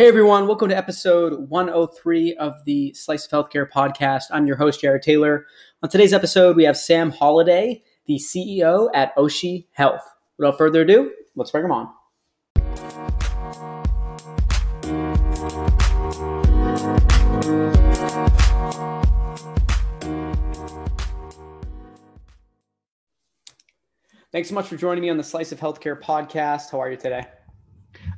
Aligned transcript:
Hey 0.00 0.08
everyone, 0.08 0.46
welcome 0.46 0.70
to 0.70 0.74
episode 0.74 1.50
103 1.50 2.34
of 2.36 2.64
the 2.64 2.94
Slice 2.94 3.30
of 3.30 3.32
Healthcare 3.32 3.70
podcast. 3.70 4.22
I'm 4.30 4.46
your 4.46 4.56
host, 4.56 4.80
Jared 4.80 5.02
Taylor. 5.02 5.44
On 5.82 5.90
today's 5.90 6.14
episode, 6.14 6.56
we 6.56 6.64
have 6.64 6.78
Sam 6.78 7.10
Holliday, 7.10 7.82
the 8.06 8.14
CEO 8.14 8.88
at 8.94 9.14
Oshi 9.16 9.66
Health. 9.72 10.00
Without 10.38 10.56
further 10.56 10.80
ado, 10.80 11.12
let's 11.36 11.50
bring 11.50 11.66
him 11.66 11.72
on. 11.72 11.92
Thanks 24.32 24.48
so 24.48 24.54
much 24.54 24.66
for 24.66 24.78
joining 24.78 25.02
me 25.02 25.10
on 25.10 25.18
the 25.18 25.22
Slice 25.22 25.52
of 25.52 25.60
Healthcare 25.60 26.00
podcast. 26.00 26.70
How 26.70 26.80
are 26.80 26.90
you 26.90 26.96
today? 26.96 27.26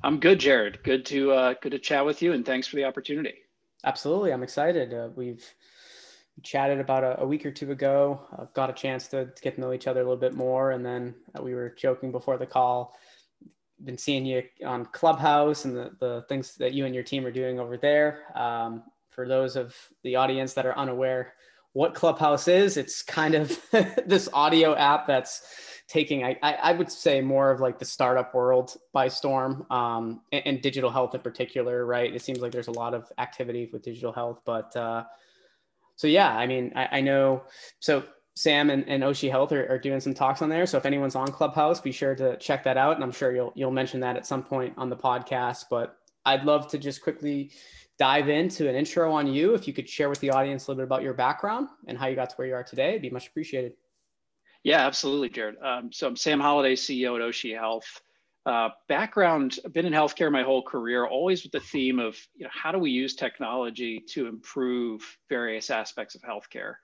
I'm 0.05 0.19
good, 0.19 0.41
Jared. 0.41 0.83
Good 0.83 1.07
to 1.07 1.31
uh, 1.31 1.55
good 1.63 1.71
to 1.73 1.79
chat 1.79 2.05
with 2.05 2.23
you, 2.23 2.33
and 2.33 2.45
thanks 2.45 2.67
for 2.67 2.75
the 2.75 2.85
opportunity. 2.85 3.35
Absolutely, 3.85 4.33
I'm 4.33 4.43
excited. 4.43 4.93
Uh, 4.93 5.11
we've 5.15 5.45
chatted 6.43 6.81
about 6.81 7.05
a, 7.05 7.21
a, 7.21 7.27
week 7.27 7.47
or 7.47 7.53
two 7.53 7.71
ago. 7.71 8.21
Uh, 8.37 8.47
got 8.55 8.69
a 8.69 8.73
chance 8.73 9.07
to, 9.09 9.27
to, 9.27 9.43
get 9.43 9.55
to 9.55 9.61
know 9.61 9.73
each 9.73 9.87
other 9.87 10.01
a 10.01 10.03
little 10.03 10.17
bit 10.17 10.35
more, 10.35 10.73
and 10.73 10.85
then 10.85 11.15
uh, 11.39 11.43
we 11.43 11.55
were 11.55 11.75
joking 11.79 12.11
before 12.11 12.37
the 12.37 12.47
call. 12.47 12.97
Been 13.85 13.99
seeing 13.99 14.27
you 14.27 14.43
on 14.67 14.87
Clubhouse 14.87 15.67
and 15.67 15.77
the, 15.77 15.93
the 16.01 16.25
things 16.29 16.57
that 16.57 16.73
you 16.73 16.85
and 16.85 16.95
your 16.95 17.05
team 17.05 17.25
are 17.25 17.33
doing 17.33 17.61
over 17.61 17.77
there. 17.77 18.23
Um, 18.35 18.83
for 19.11 19.29
those 19.29 19.55
of 19.55 19.77
the 20.03 20.17
audience 20.17 20.53
that 20.55 20.67
are 20.67 20.77
unaware 20.77 21.35
what 21.75 21.95
Clubhouse 21.95 22.49
is, 22.49 22.77
it's 22.77 23.03
kind 23.03 23.35
of 23.35 23.59
this 24.07 24.29
audio 24.33 24.77
app 24.77 25.07
that's 25.07 25.43
taking 25.89 26.25
I, 26.25 26.37
I 26.43 26.73
would 26.73 26.91
say 26.91 27.21
more 27.21 27.51
of 27.51 27.61
like 27.61 27.79
the 27.79 27.85
startup 27.85 28.35
world 28.35 28.77
by 28.93 29.09
storm 29.09 29.67
um, 29.71 30.23
and, 30.33 30.43
and, 30.47 30.63
digital 30.63 30.91
health 30.91 31.15
in 31.15 31.21
particular 31.21 31.85
right? 31.85 32.15
It 32.15 32.23
seems 32.23 32.41
like 32.41 32.53
there's 32.53 32.69
a 32.69 32.73
lot 32.73 32.95
of 32.95 33.11
activity 33.19 33.69
with 33.73 33.83
digital 33.83 34.13
health 34.13 34.41
but 34.45 34.75
uh, 34.77 35.05
so 35.97 36.07
yeah 36.07 36.31
i 36.37 36.47
mean 36.47 36.73
i, 36.75 36.99
I 36.99 37.01
know 37.01 37.43
so 37.81 38.05
sam 38.35 38.71
and, 38.71 38.89
and 38.89 39.03
oshi 39.03 39.31
health 39.31 39.53
are, 39.53 39.71
are, 39.71 39.79
doing 39.79 40.01
some 40.01 40.15
talks 40.15 40.41
on 40.41 40.49
there. 40.49 40.65
So 40.65 40.79
if 40.79 40.87
anyone's 40.87 41.15
on 41.15 41.29
clubhouse 41.29 41.81
be 41.81 41.93
sure 41.93 42.15
to 42.15 42.37
check 42.39 42.65
that 42.65 42.77
out. 42.77 42.95
And 42.95 43.05
i'm 43.05 43.13
sure 43.13 43.35
you'll 43.35 43.53
you'll 43.55 43.73
mention 43.73 44.01
that 44.01 44.17
at 44.17 44.27
some 44.27 44.43
point 44.43 44.75
on 44.77 44.89
the 44.89 44.97
podcast 44.97 45.65
but 45.71 45.97
i'd 46.25 46.45
love 46.45 46.69
to 46.69 46.79
just 46.79 47.03
quickly 47.03 47.51
dive 47.99 48.29
into 48.29 48.69
an 48.69 48.75
intro 48.75 49.13
on 49.13 49.27
you. 49.27 49.55
If 49.55 49.69
you 49.69 49.73
could 49.73 49.89
share 49.89 50.09
with 50.09 50.21
the 50.21 50.31
audience 50.31 50.67
a 50.67 50.71
little 50.71 50.81
bit 50.81 50.87
about 50.87 51.03
your 51.03 51.15
background 51.15 51.69
and 51.87 51.97
how 51.97 52.07
you 52.07 52.17
got 52.17 52.31
to 52.31 52.37
where 52.37 52.49
you 52.49 52.55
are 52.55 52.65
today 52.65 52.91
it'd 52.91 53.03
be 53.03 53.11
much 53.11 53.29
appreciated 53.29 53.75
yeah, 54.65 54.87
absolutely, 54.87 55.29
Jared. 55.29 55.57
Um, 55.63 55.93
so 55.93 56.07
I'm 56.07 56.17
Sam 56.17 56.41
Holliday, 56.41 56.77
CEO 56.77 57.17
at 57.17 57.23
Oshi 57.23 57.57
Health. 57.59 58.01
Uh, 58.45 58.71
background, 58.89 59.59
been 59.73 59.87
in 59.87 59.93
healthcare 59.93 60.31
my 60.31 60.43
whole 60.43 60.63
career, 60.63 61.07
always 61.07 61.43
with 61.43 61.53
the 61.53 61.61
theme 61.61 61.99
of, 61.99 62.17
you 62.35 62.45
know, 62.45 62.51
how 62.53 62.73
do 62.73 62.79
we 62.79 62.91
use 62.91 63.15
technology 63.15 64.01
to 64.09 64.27
improve 64.27 65.01
various 65.29 65.71
aspects 65.71 66.15
of 66.15 66.23
healthcare? 66.23 66.75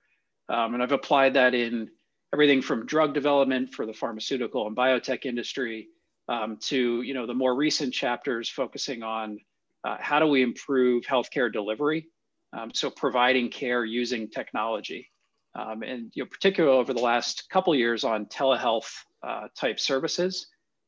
Um, 0.49 0.75
and 0.75 0.83
I've 0.83 0.93
applied 0.93 1.35
that 1.35 1.55
in 1.55 1.91
everything 2.33 2.63
from 2.63 2.87
drug 2.87 3.13
development 3.15 3.75
for 3.75 3.87
the 3.87 3.93
pharmaceutical 3.93 4.67
and 4.67 4.77
biotech 4.77 5.25
industry 5.25 5.89
um, 6.29 6.59
to, 6.63 7.03
you 7.03 7.15
know, 7.15 7.27
the 7.27 7.35
more 7.35 7.55
recent 7.57 7.93
chapters 7.93 8.49
focusing 8.49 9.03
on 9.03 9.39
uh, 9.85 9.97
how 10.01 10.19
do 10.19 10.27
we 10.27 10.43
improve 10.43 11.05
healthcare 11.05 11.53
delivery? 11.53 12.09
Um, 12.53 12.71
so 12.73 12.91
providing 12.91 13.51
care 13.51 13.85
using 13.85 14.29
technology 14.29 15.11
um, 15.59 15.83
and 15.83 16.11
you 16.15 16.23
know, 16.23 16.29
particularly 16.31 16.79
over 16.79 16.95
the 16.95 17.01
last 17.01 17.49
couple 17.51 17.75
years 17.75 18.05
on 18.05 18.27
telehealth 18.27 18.91
uh, 19.27 19.49
type 19.57 19.81
services. 19.81 20.47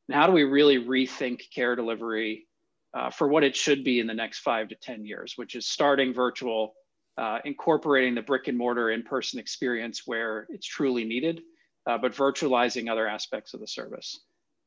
And 0.09 0.17
how 0.17 0.27
do 0.27 0.33
we 0.33 0.45
really 0.45 0.79
rethink 0.79 1.43
care 1.55 1.75
delivery 1.75 2.47
uh, 2.95 3.11
for 3.11 3.29
what 3.29 3.45
it 3.45 3.57
should 3.57 3.85
be 3.85 4.01
in 4.01 4.07
the 4.07 4.15
next 4.15 4.41
five 4.41 4.69
to 4.69 4.75
10 4.77 5.05
years, 5.05 5.35
which 5.37 5.55
is 5.55 5.67
starting 5.67 6.15
virtual, 6.15 6.75
uh, 7.19 7.39
incorporating 7.45 8.15
the 8.15 8.23
brick 8.23 8.49
and 8.49 8.57
mortar 8.57 8.91
in-person 8.91 9.39
experience 9.39 10.03
where 10.07 10.47
it's 10.51 10.67
truly 10.67 11.05
needed, 11.05 11.43
uh, 11.87 11.99
but 11.99 12.13
virtualizing 12.13 12.91
other 12.91 13.09
aspects 13.09 13.55
of 13.55 13.61
the 13.61 13.67
service. 13.67 14.21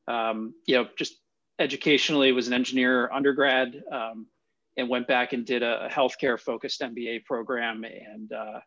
Um, 0.08 0.54
you 0.66 0.76
know, 0.76 0.88
just 0.96 1.16
educationally 1.58 2.32
was 2.32 2.46
an 2.46 2.52
engineer 2.52 3.10
undergrad 3.10 3.82
um, 3.90 4.26
and 4.76 4.88
went 4.88 5.06
back 5.06 5.32
and 5.32 5.46
did 5.46 5.62
a, 5.62 5.88
healthcare 5.90 6.38
focused 6.38 6.80
MBA 6.80 7.24
program 7.24 7.84
and 7.84 8.32
uh, 8.32 8.60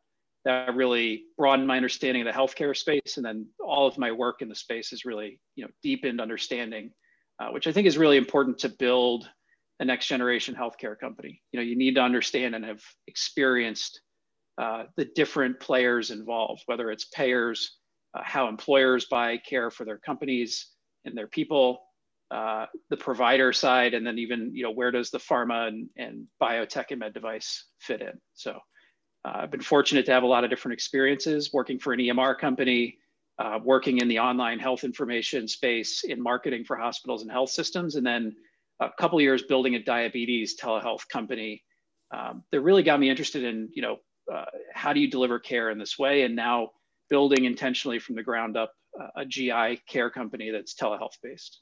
that 0.48 0.74
really 0.76 1.26
broadened 1.38 1.68
my 1.68 1.76
understanding 1.76 2.26
of 2.26 2.34
the 2.34 2.40
healthcare 2.40 2.76
space. 2.76 3.18
And 3.18 3.26
then 3.26 3.48
all 3.60 3.86
of 3.86 3.98
my 3.98 4.14
work 4.14 4.42
in 4.42 4.48
the 4.48 4.56
space 4.56 4.92
has 4.92 5.04
really, 5.04 5.42
you 5.58 5.66
know, 5.66 5.70
deepened 5.84 6.22
understanding, 6.22 6.92
uh, 7.38 7.50
which 7.50 7.68
I 7.68 7.74
think 7.74 7.86
is 7.86 7.98
really 7.98 8.16
important 8.16 8.58
to 8.60 8.70
build 8.70 9.30
a 9.82 9.86
next 9.86 10.08
generation 10.08 10.56
healthcare 10.56 10.98
company. 10.98 11.42
You 11.52 11.60
know, 11.60 11.66
you 11.66 11.76
need 11.76 11.96
to 11.96 12.02
understand 12.02 12.56
and 12.56 12.64
have 12.64 12.82
experienced 13.08 14.00
uh, 14.58 14.84
the 14.96 15.10
different 15.16 15.60
players 15.60 16.12
involved, 16.12 16.64
whether 16.66 16.92
it's 16.92 17.10
payers, 17.14 17.80
uh, 18.18 18.22
how 18.24 18.48
employers 18.48 19.08
buy 19.12 19.36
care 19.38 19.70
for 19.70 19.84
their 19.84 20.00
companies 20.00 20.70
and 21.04 21.16
their 21.16 21.28
people, 21.28 21.82
uh, 22.32 22.68
the 22.90 22.96
provider 22.96 23.52
side, 23.52 23.94
and 23.94 24.08
then 24.08 24.18
even 24.18 24.56
you 24.56 24.64
know 24.64 24.72
where 24.72 24.92
does 24.92 25.12
the 25.12 25.20
pharma 25.20 25.68
and, 25.68 25.90
and 25.98 26.26
biotech 26.42 26.86
and 26.92 27.00
med 27.00 27.14
device 27.14 27.66
fit 27.80 28.02
in. 28.02 28.14
So 28.34 28.58
uh, 29.26 29.32
I've 29.36 29.52
been 29.52 29.62
fortunate 29.62 30.06
to 30.08 30.12
have 30.12 30.24
a 30.24 30.28
lot 30.28 30.44
of 30.44 30.50
different 30.50 30.74
experiences 30.74 31.52
working 31.54 31.80
for 31.80 31.94
an 31.94 32.00
EMR 32.00 32.38
company, 32.38 32.98
uh, 33.40 33.60
working 33.64 34.00
in 34.00 34.08
the 34.08 34.20
online 34.20 34.60
health 34.60 34.84
information 34.84 35.48
space 35.48 36.04
in 36.04 36.22
marketing 36.22 36.64
for 36.64 36.76
hospitals 36.76 37.22
and 37.22 37.32
health 37.32 37.50
systems, 37.50 37.96
and 37.96 38.06
then 38.06 38.36
a 38.80 38.90
couple 39.00 39.20
years 39.20 39.44
building 39.44 39.76
a 39.76 39.84
diabetes 39.84 40.60
telehealth 40.60 41.08
company 41.10 41.64
um, 42.12 42.44
that 42.52 42.62
really 42.62 42.84
got 42.84 43.00
me 43.00 43.10
interested 43.10 43.44
in, 43.44 43.70
you 43.74 43.82
know, 43.82 43.98
uh, 44.32 44.46
how 44.74 44.94
do 44.94 45.00
you 45.00 45.10
deliver 45.10 45.40
care 45.40 45.70
in 45.70 45.78
this 45.78 45.98
way? 45.98 46.24
And 46.24 46.36
now 46.36 46.70
building 47.10 47.46
intentionally 47.46 48.00
from 48.00 48.16
the 48.16 48.24
ground 48.24 48.58
up 48.58 48.74
uh, 49.00 49.08
a 49.18 49.26
GI 49.26 49.82
care 49.88 50.10
company 50.10 50.52
that's 50.52 50.76
telehealth 50.76 51.18
based. 51.24 51.62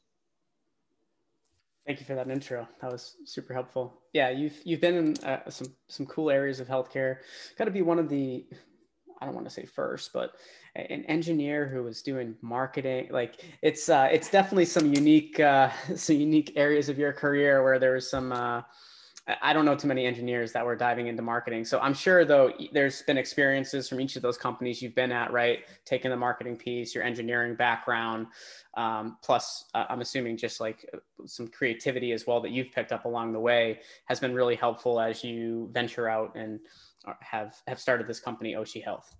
Thank 1.85 1.99
you 1.99 2.05
for 2.05 2.15
that 2.15 2.29
intro. 2.29 2.67
That 2.81 2.91
was 2.91 3.15
super 3.25 3.53
helpful. 3.53 4.01
Yeah, 4.13 4.29
you've 4.29 4.57
you've 4.63 4.81
been 4.81 4.95
in 4.95 5.17
uh, 5.23 5.49
some 5.49 5.67
some 5.87 6.05
cool 6.07 6.31
areas 6.31 6.59
of 6.59 6.67
healthcare. 6.67 7.17
Got 7.57 7.65
to 7.65 7.71
be 7.71 7.83
one 7.83 7.99
of 7.99 8.09
the 8.09 8.45
I 9.21 9.25
don't 9.25 9.35
want 9.35 9.47
to 9.47 9.53
say 9.53 9.65
first, 9.65 10.11
but 10.11 10.31
an 10.75 11.05
engineer 11.05 11.67
who 11.67 11.83
was 11.83 12.01
doing 12.01 12.35
marketing. 12.41 13.09
Like 13.11 13.43
it's 13.61 13.87
uh, 13.87 14.09
it's 14.11 14.31
definitely 14.31 14.65
some 14.65 14.93
unique 14.93 15.39
uh, 15.39 15.69
some 15.95 16.15
unique 16.15 16.53
areas 16.55 16.89
of 16.89 16.97
your 16.97 17.13
career 17.13 17.63
where 17.63 17.77
there 17.77 17.93
was 17.93 18.09
some 18.09 18.31
uh, 18.31 18.61
I 19.41 19.53
don't 19.53 19.65
know 19.65 19.75
too 19.75 19.87
many 19.87 20.05
engineers 20.05 20.51
that 20.53 20.63
were 20.63 20.75
diving 20.75 21.07
into 21.07 21.23
marketing. 21.23 21.65
So 21.65 21.79
I'm 21.79 21.95
sure 21.95 22.25
though 22.25 22.51
there's 22.73 23.01
been 23.01 23.17
experiences 23.17 23.89
from 23.89 23.99
each 23.99 24.15
of 24.15 24.21
those 24.21 24.37
companies 24.37 24.83
you've 24.83 24.93
been 24.93 25.11
at, 25.11 25.31
right? 25.31 25.61
Taking 25.83 26.11
the 26.11 26.17
marketing 26.17 26.57
piece, 26.57 26.93
your 26.93 27.03
engineering 27.03 27.55
background, 27.55 28.27
um, 28.75 29.17
plus 29.23 29.65
uh, 29.73 29.85
I'm 29.89 30.01
assuming 30.01 30.37
just 30.37 30.59
like 30.59 30.87
some 31.25 31.47
creativity 31.47 32.11
as 32.11 32.27
well 32.27 32.39
that 32.41 32.51
you've 32.51 32.71
picked 32.71 32.91
up 32.91 33.05
along 33.05 33.33
the 33.33 33.39
way 33.39 33.79
has 34.05 34.19
been 34.19 34.35
really 34.35 34.55
helpful 34.55 34.99
as 34.99 35.23
you 35.23 35.69
venture 35.73 36.07
out 36.07 36.35
and 36.35 36.59
uh, 37.07 37.13
have 37.21 37.55
have 37.67 37.79
started 37.79 38.05
this 38.05 38.19
company, 38.19 38.53
Oshi 38.53 38.83
Health. 38.83 39.15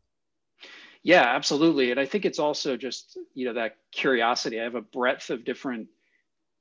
Yeah, 1.02 1.24
absolutely. 1.24 1.92
And 1.92 2.00
I 2.00 2.06
think 2.06 2.26
it's 2.26 2.40
also 2.40 2.76
just, 2.76 3.20
you 3.36 3.46
know, 3.46 3.54
that 3.54 3.78
curiosity. 3.92 4.60
I 4.60 4.64
have 4.64 4.74
a 4.74 4.82
breadth 4.82 5.30
of 5.30 5.46
different 5.46 5.88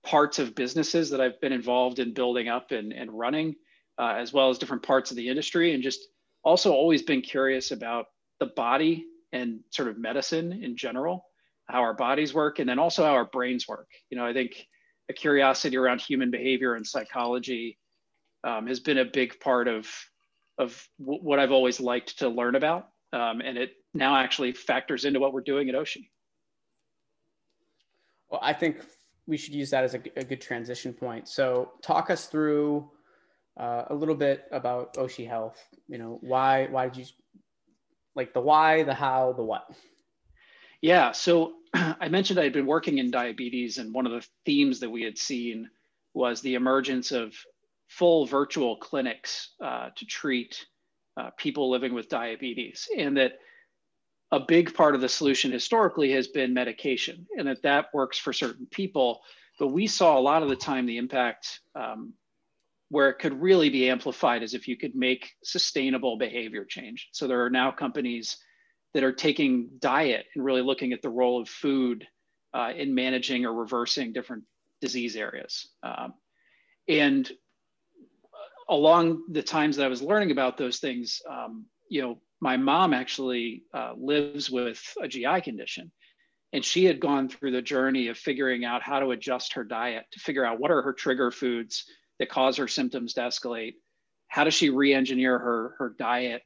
parts 0.05 0.39
of 0.39 0.55
businesses 0.55 1.11
that 1.11 1.21
I've 1.21 1.41
been 1.41 1.53
involved 1.53 1.99
in 1.99 2.13
building 2.13 2.49
up 2.49 2.71
and, 2.71 2.93
and 2.93 3.11
running, 3.11 3.57
uh, 3.99 4.15
as 4.17 4.33
well 4.33 4.51
as 4.51 4.59
different 4.59 4.83
parts 4.83 5.11
of 5.11 5.17
the 5.17 5.29
industry, 5.29 5.75
and 5.75 5.83
just 5.83 6.01
also 6.43 6.73
always 6.73 7.03
been 7.03 7.23
curious 7.23 7.71
about 7.71 8.07
the 8.39 8.47
body 8.47 9.07
and 9.33 9.61
sort 9.71 9.89
of 9.89 9.99
medicine 9.99 10.53
in 10.63 10.77
general, 10.77 11.25
how 11.67 11.81
our 11.81 11.95
bodies 11.95 12.35
work, 12.35 12.59
and 12.59 12.69
then 12.69 12.79
also 12.79 13.05
how 13.05 13.13
our 13.13 13.25
brains 13.25 13.67
work. 13.67 13.89
You 14.11 14.19
know, 14.19 14.27
I 14.27 14.33
think 14.33 14.67
a 15.09 15.13
curiosity 15.13 15.77
around 15.77 16.01
human 16.01 16.31
behavior 16.31 16.75
and 16.75 16.87
psychology 16.87 17.79
um, 18.45 18.67
has 18.67 18.81
been 18.81 18.99
a 18.99 19.05
big 19.05 19.41
part 19.41 19.69
of 19.69 19.89
of 20.57 20.89
w- 21.01 21.21
what 21.21 21.41
I've 21.41 21.51
always 21.51 21.81
liked 21.81 22.19
to 22.21 22.29
learn 22.29 22.55
about, 22.55 22.89
um, 23.13 23.41
and 23.41 23.59
it 23.59 23.73
now 23.93 24.17
actually 24.17 24.53
factors 24.53 25.05
into 25.05 25.19
what 25.19 25.33
we're 25.33 25.41
doing 25.41 25.69
at 25.69 25.75
Oshi. 25.75 26.11
Well, 28.31 28.41
I 28.43 28.53
think 28.53 28.77
we 29.27 29.37
should 29.37 29.55
use 29.55 29.71
that 29.71 29.85
as 29.85 29.95
a, 29.95 30.01
a 30.17 30.25
good 30.25 30.41
transition 30.41 30.93
point. 30.93 31.29
So 31.29 31.73
talk 31.83 32.11
us 32.11 32.27
through 32.27 32.89
uh, 33.59 33.85
a 33.89 33.95
little 33.95 34.15
bit 34.15 34.45
about 34.53 34.95
Oshi 34.95 35.27
Health. 35.27 35.59
You 35.89 35.99
know, 35.99 36.19
why 36.21 36.67
why 36.71 36.89
did 36.89 36.99
you 36.99 37.05
like 38.15 38.33
the 38.33 38.41
why, 38.41 38.83
the 38.83 38.95
how, 38.95 39.33
the 39.33 39.43
what? 39.43 39.69
Yeah. 40.81 41.13
So 41.13 41.55
I 41.75 42.09
mentioned 42.09 42.39
I 42.39 42.45
had 42.45 42.53
been 42.53 42.67
working 42.67 42.99
in 42.99 43.11
diabetes, 43.11 43.79
and 43.79 43.95
one 43.95 44.07
of 44.07 44.13
the 44.13 44.27
themes 44.45 44.81
that 44.81 44.91
we 44.91 45.03
had 45.03 45.19
seen 45.19 45.71
was 46.13 46.41
the 46.41 46.55
emergence 46.55 47.11
of 47.11 47.35
full 47.89 48.27
virtual 48.27 48.77
clinics 48.77 49.55
uh, 49.63 49.91
to 49.97 50.07
treat 50.07 50.65
uh, 51.17 51.31
people 51.37 51.71
living 51.71 51.95
with 51.95 52.09
diabetes, 52.09 52.89
and 52.99 53.17
that 53.17 53.39
a 54.35 54.41
big 54.41 54.75
part 54.75 54.95
of 54.95 55.01
the 55.01 55.09
solution 55.09 55.53
historically 55.53 56.11
has 56.13 56.29
been 56.29 56.53
medication 56.53 57.27
and 57.39 57.47
that 57.47 57.63
that 57.63 57.87
works 57.95 58.19
for 58.19 58.33
certain 58.33 58.67
people 58.71 59.21
but 59.59 59.69
we 59.69 59.87
saw 59.87 60.19
a 60.19 60.21
lot 60.21 60.43
of 60.43 60.49
the 60.49 60.57
time 60.57 60.87
the 60.87 60.99
impact 60.99 61.61
um, 61.75 62.15
where 62.89 63.09
it 63.09 63.19
could 63.19 63.41
really 63.41 63.71
be 63.71 63.89
amplified 63.89 64.43
is 64.43 64.55
if 64.55 64.69
you 64.69 64.77
could 64.77 64.95
make 64.95 65.33
sustainable 65.43 66.17
behavior 66.17 66.65
change. 66.65 67.09
So 67.13 67.27
there 67.27 67.45
are 67.45 67.51
now 67.51 67.71
companies 67.71 68.37
that 68.93 69.05
are 69.05 69.13
taking 69.13 69.71
diet 69.79 70.27
and 70.35 70.45
really 70.45 70.63
looking 70.63 70.93
at 70.93 71.03
the 71.03 71.09
role 71.09 71.41
of 71.41 71.49
food 71.49 72.07
uh, 72.53 72.73
in 72.77 72.95
managing 72.95 73.45
or 73.45 73.53
reversing 73.53 74.13
different 74.13 74.45
disease 74.81 75.17
areas. 75.17 75.69
Um, 75.83 76.15
and 76.89 77.31
along 78.69 79.25
the 79.31 79.43
times 79.43 79.77
that 79.77 79.87
I 79.87 79.89
was 79.89 80.03
learning 80.03 80.31
about 80.31 80.57
those 80.57 80.79
things, 80.79 81.21
um, 81.29 81.67
you 81.89 82.03
know, 82.03 82.19
my 82.45 82.59
mom 82.59 82.93
actually 82.93 83.63
uh, 83.73 83.95
lives 83.97 84.51
with 84.51 84.79
a 85.01 85.09
GI 85.09 85.41
condition. 85.41 85.91
And 86.53 86.63
she 86.63 86.85
had 86.85 87.01
gone 87.01 87.31
through 87.31 87.53
the 87.53 87.63
journey 87.63 88.09
of 88.09 88.19
figuring 88.19 88.67
out 88.67 88.83
how 88.83 89.01
to 89.01 89.13
adjust 89.13 89.55
her 89.55 89.65
diet 89.65 90.05
to 90.13 90.21
figure 90.21 90.45
out 90.45 90.61
what 90.61 90.71
are 90.71 90.83
her 90.83 90.93
trigger 90.93 91.31
foods 91.31 91.87
that 92.19 92.29
cause 92.29 92.59
her 92.59 92.69
symptoms 92.69 93.15
to 93.15 93.23
escalate. 93.23 93.77
How 94.29 94.45
does 94.45 94.53
she 94.53 94.69
re 94.69 94.93
engineer 94.93 95.39
her, 95.39 95.75
her 95.79 95.97
diet 95.99 96.43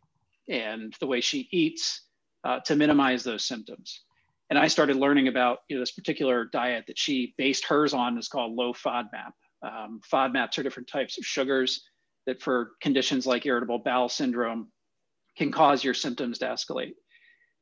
and 0.49 0.95
the 1.01 1.09
way 1.09 1.21
she 1.21 1.49
eats 1.51 2.03
uh, 2.45 2.61
to 2.61 2.77
minimize 2.77 3.25
those 3.25 3.45
symptoms? 3.45 4.03
And 4.51 4.59
I 4.59 4.69
started 4.69 4.97
learning 4.97 5.27
about 5.27 5.59
you 5.69 5.77
know, 5.77 5.83
this 5.83 5.91
particular 5.91 6.45
diet 6.45 6.85
that 6.87 6.97
she 6.97 7.35
based 7.37 7.65
hers 7.65 7.93
on 7.93 8.17
is 8.19 8.29
called 8.29 8.53
low 8.53 8.73
FODMAP. 8.73 9.33
Um, 9.63 10.01
FODMAPs 10.11 10.59
are 10.59 10.63
different 10.63 10.89
types 10.89 11.19
of 11.19 11.27
sugars 11.27 11.83
that 12.27 12.41
for 12.41 12.71
conditions 12.81 13.27
like 13.27 13.47
irritable 13.47 13.81
bowel 13.81 14.09
syndrome 14.09 14.69
can 15.39 15.53
cause 15.53 15.83
your 15.83 15.95
symptoms 15.95 16.39
to 16.39 16.47
escalate. 16.47 16.95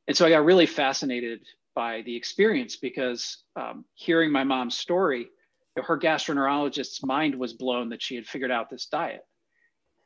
And 0.07 0.17
so 0.17 0.25
I 0.25 0.29
got 0.29 0.43
really 0.43 0.65
fascinated 0.65 1.41
by 1.75 2.01
the 2.01 2.15
experience 2.15 2.75
because 2.75 3.37
um, 3.55 3.85
hearing 3.93 4.31
my 4.31 4.43
mom's 4.43 4.75
story, 4.75 5.27
her 5.75 5.99
gastroenterologist's 5.99 7.03
mind 7.05 7.35
was 7.35 7.53
blown 7.53 7.89
that 7.89 8.01
she 8.01 8.15
had 8.15 8.25
figured 8.25 8.49
out 8.49 8.69
this 8.69 8.87
diet. 8.87 9.21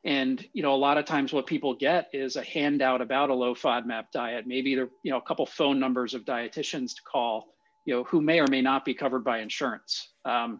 And 0.03 0.43
you 0.53 0.63
know, 0.63 0.73
a 0.73 0.75
lot 0.75 0.97
of 0.97 1.05
times 1.05 1.31
what 1.31 1.45
people 1.45 1.75
get 1.75 2.09
is 2.11 2.35
a 2.35 2.43
handout 2.43 3.01
about 3.01 3.29
a 3.29 3.33
low 3.33 3.53
FODMAP 3.53 4.05
diet, 4.11 4.45
maybe 4.47 4.75
there, 4.75 4.89
you 5.03 5.11
know, 5.11 5.17
a 5.17 5.21
couple 5.21 5.45
phone 5.45 5.79
numbers 5.79 6.13
of 6.13 6.25
dietitians 6.25 6.95
to 6.95 7.01
call, 7.09 7.53
you 7.85 7.93
know, 7.93 8.03
who 8.03 8.19
may 8.19 8.39
or 8.41 8.47
may 8.47 8.61
not 8.61 8.83
be 8.83 8.93
covered 8.93 9.23
by 9.23 9.39
insurance. 9.39 10.09
Um, 10.25 10.59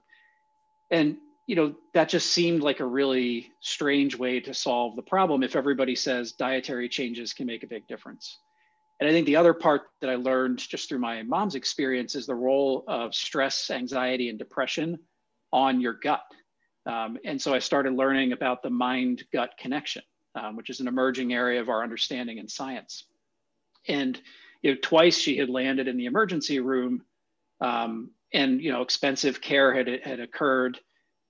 and 0.91 1.17
you 1.51 1.57
know, 1.57 1.75
that 1.93 2.07
just 2.07 2.31
seemed 2.31 2.61
like 2.61 2.79
a 2.79 2.85
really 2.85 3.51
strange 3.59 4.17
way 4.17 4.39
to 4.39 4.53
solve 4.53 4.95
the 4.95 5.01
problem 5.01 5.43
if 5.43 5.57
everybody 5.57 5.97
says 5.97 6.31
dietary 6.31 6.87
changes 6.87 7.33
can 7.33 7.45
make 7.45 7.61
a 7.61 7.67
big 7.67 7.85
difference. 7.89 8.37
And 9.01 9.09
I 9.09 9.11
think 9.11 9.25
the 9.25 9.35
other 9.35 9.53
part 9.53 9.81
that 9.99 10.09
I 10.09 10.15
learned 10.15 10.59
just 10.59 10.87
through 10.87 10.99
my 10.99 11.23
mom's 11.23 11.55
experience 11.55 12.15
is 12.15 12.25
the 12.25 12.33
role 12.33 12.85
of 12.87 13.13
stress, 13.13 13.69
anxiety, 13.69 14.29
and 14.29 14.39
depression 14.39 14.97
on 15.51 15.81
your 15.81 15.91
gut. 15.91 16.23
Um, 16.85 17.17
and 17.25 17.41
so 17.41 17.53
I 17.53 17.59
started 17.59 17.95
learning 17.95 18.31
about 18.31 18.63
the 18.63 18.69
mind 18.69 19.25
gut 19.33 19.51
connection, 19.59 20.03
um, 20.35 20.55
which 20.55 20.69
is 20.69 20.79
an 20.79 20.87
emerging 20.87 21.33
area 21.33 21.59
of 21.59 21.67
our 21.67 21.83
understanding 21.83 22.37
in 22.37 22.47
science. 22.47 23.03
And 23.89 24.17
you 24.61 24.71
know, 24.71 24.77
twice 24.81 25.17
she 25.17 25.35
had 25.35 25.49
landed 25.49 25.89
in 25.89 25.97
the 25.97 26.05
emergency 26.05 26.61
room, 26.61 27.03
um, 27.59 28.11
and 28.33 28.61
you 28.61 28.71
know, 28.71 28.83
expensive 28.83 29.41
care 29.41 29.73
had 29.73 29.89
had 30.05 30.21
occurred, 30.21 30.79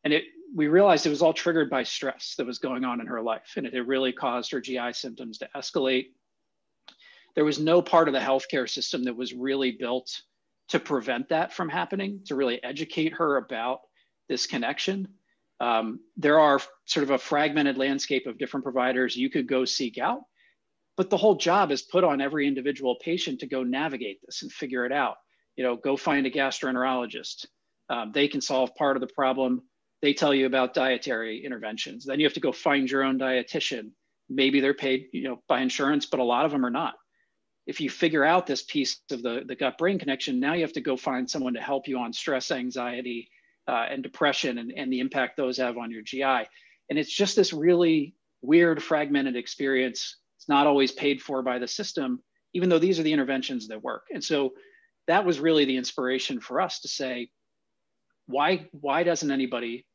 and 0.03 0.13
it 0.13 0.25
we 0.53 0.67
realized 0.67 1.05
it 1.05 1.09
was 1.09 1.21
all 1.21 1.33
triggered 1.33 1.69
by 1.69 1.83
stress 1.83 2.35
that 2.37 2.45
was 2.45 2.59
going 2.59 2.83
on 2.83 2.99
in 2.99 3.07
her 3.07 3.21
life, 3.21 3.53
and 3.55 3.65
it 3.65 3.73
had 3.73 3.87
really 3.87 4.11
caused 4.11 4.51
her 4.51 4.59
GI 4.59 4.93
symptoms 4.93 5.37
to 5.37 5.49
escalate 5.55 6.07
there 7.35 7.45
was 7.45 7.59
no 7.59 7.81
part 7.81 8.07
of 8.07 8.13
the 8.13 8.19
healthcare 8.19 8.69
system 8.69 9.03
that 9.05 9.15
was 9.15 9.33
really 9.33 9.71
built 9.71 10.21
to 10.69 10.79
prevent 10.79 11.29
that 11.29 11.53
from 11.53 11.69
happening, 11.69 12.21
to 12.25 12.35
really 12.35 12.63
educate 12.63 13.13
her 13.13 13.37
about 13.37 13.81
this 14.29 14.45
connection. 14.47 15.07
Um, 15.59 15.99
there 16.17 16.39
are 16.39 16.59
sort 16.85 17.03
of 17.03 17.11
a 17.11 17.17
fragmented 17.17 17.77
landscape 17.77 18.25
of 18.25 18.37
different 18.37 18.63
providers 18.63 19.15
you 19.15 19.29
could 19.29 19.47
go 19.47 19.65
seek 19.65 19.97
out, 19.97 20.21
but 20.97 21.09
the 21.09 21.17
whole 21.17 21.35
job 21.35 21.71
is 21.71 21.81
put 21.81 22.03
on 22.03 22.21
every 22.21 22.47
individual 22.47 22.97
patient 23.01 23.39
to 23.39 23.47
go 23.47 23.63
navigate 23.63 24.19
this 24.25 24.41
and 24.41 24.51
figure 24.51 24.85
it 24.85 24.91
out. 24.91 25.17
You 25.55 25.63
know, 25.63 25.75
go 25.75 25.97
find 25.97 26.25
a 26.25 26.31
gastroenterologist. 26.31 27.45
Um, 27.89 28.11
they 28.13 28.27
can 28.27 28.41
solve 28.41 28.73
part 28.75 28.95
of 28.95 29.01
the 29.01 29.13
problem. 29.13 29.63
They 30.01 30.13
tell 30.13 30.33
you 30.33 30.45
about 30.45 30.73
dietary 30.73 31.45
interventions. 31.45 32.05
Then 32.05 32.19
you 32.19 32.25
have 32.25 32.33
to 32.33 32.39
go 32.39 32.51
find 32.51 32.89
your 32.89 33.03
own 33.03 33.19
dietitian. 33.19 33.91
Maybe 34.29 34.59
they're 34.59 34.73
paid, 34.73 35.07
you 35.13 35.23
know, 35.23 35.43
by 35.47 35.61
insurance, 35.61 36.05
but 36.05 36.19
a 36.19 36.23
lot 36.23 36.45
of 36.45 36.51
them 36.51 36.65
are 36.65 36.71
not 36.71 36.95
if 37.67 37.79
you 37.79 37.89
figure 37.89 38.23
out 38.23 38.47
this 38.47 38.63
piece 38.63 39.01
of 39.11 39.21
the, 39.21 39.43
the 39.45 39.55
gut 39.55 39.77
brain 39.77 39.99
connection, 39.99 40.39
now 40.39 40.53
you 40.53 40.61
have 40.61 40.73
to 40.73 40.81
go 40.81 40.97
find 40.97 41.29
someone 41.29 41.53
to 41.53 41.61
help 41.61 41.87
you 41.87 41.99
on 41.99 42.11
stress, 42.11 42.51
anxiety, 42.51 43.29
uh, 43.67 43.85
and 43.89 44.01
depression 44.03 44.57
and, 44.57 44.73
and 44.75 44.91
the 44.91 44.99
impact 44.99 45.37
those 45.37 45.57
have 45.57 45.77
on 45.77 45.91
your 45.91 46.01
GI. 46.01 46.47
And 46.89 46.99
it's 46.99 47.15
just 47.15 47.35
this 47.35 47.53
really 47.53 48.15
weird, 48.41 48.81
fragmented 48.81 49.35
experience. 49.35 50.17
It's 50.37 50.49
not 50.49 50.65
always 50.65 50.91
paid 50.91 51.21
for 51.21 51.43
by 51.43 51.59
the 51.59 51.67
system, 51.67 52.21
even 52.53 52.69
though 52.69 52.79
these 52.79 52.99
are 52.99 53.03
the 53.03 53.13
interventions 53.13 53.67
that 53.67 53.83
work. 53.83 54.03
And 54.11 54.23
so 54.23 54.53
that 55.07 55.23
was 55.23 55.39
really 55.39 55.65
the 55.65 55.77
inspiration 55.77 56.39
for 56.39 56.59
us 56.59 56.79
to 56.81 56.87
say, 56.87 57.29
why, 58.25 58.67
why 58.71 59.03
doesn't 59.03 59.31
anybody 59.31 59.85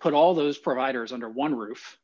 put 0.00 0.14
all 0.14 0.34
those 0.34 0.58
providers 0.58 1.12
under 1.12 1.28
one 1.28 1.54
roof 1.54 1.98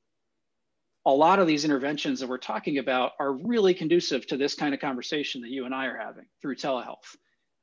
a 1.06 1.10
lot 1.10 1.38
of 1.38 1.46
these 1.46 1.64
interventions 1.64 2.18
that 2.18 2.28
we're 2.28 2.36
talking 2.36 2.78
about 2.78 3.12
are 3.20 3.32
really 3.32 3.72
conducive 3.72 4.26
to 4.26 4.36
this 4.36 4.54
kind 4.54 4.74
of 4.74 4.80
conversation 4.80 5.40
that 5.40 5.50
you 5.50 5.64
and 5.64 5.72
I 5.72 5.86
are 5.86 5.96
having 5.96 6.26
through 6.42 6.56
telehealth. 6.56 7.16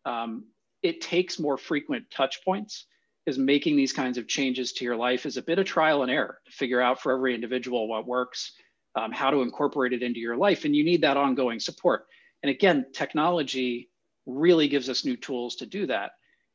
Um, 0.06 0.46
it 0.82 1.02
takes 1.02 1.40
more 1.40 1.58
frequent 1.58 2.06
touch 2.10 2.40
points 2.46 2.86
because 3.24 3.38
making 3.38 3.76
these 3.76 3.92
kinds 3.92 4.18
of 4.18 4.30
changes 4.30 4.72
to 4.74 4.86
your 4.86 4.96
life 4.96 5.26
is 5.26 5.36
a 5.36 5.42
bit 5.42 5.60
of 5.60 5.66
trial 5.66 6.04
and 6.04 6.12
error 6.12 6.40
to 6.46 6.52
figure 6.54 6.80
out 6.80 7.02
for 7.02 7.12
every 7.12 7.36
individual 7.36 7.90
what 7.90 8.08
works, 8.08 8.54
um, 8.96 9.12
how 9.12 9.30
to 9.30 9.42
incorporate 9.42 9.92
it 9.92 10.04
into 10.04 10.22
your 10.22 10.38
life. 10.38 10.64
And 10.64 10.74
you 10.74 10.86
need 10.86 11.02
that 11.02 11.18
ongoing 11.18 11.60
support. 11.60 12.06
And 12.44 12.50
again, 12.50 12.86
technology 12.94 13.90
really 14.26 14.70
gives 14.70 14.90
us 14.90 15.04
new 15.04 15.18
tools 15.18 15.58
to 15.58 15.66
do 15.66 15.86
that. 15.88 16.12